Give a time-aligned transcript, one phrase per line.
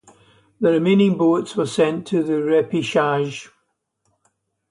[0.59, 3.49] The remaining boats were sent to the repechage.